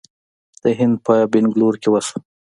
د 0.63 0.65
هند 0.79 0.95
په 1.05 1.13
بنګلور 1.31 1.73
کې 1.81 1.89
وشوه 1.91 2.19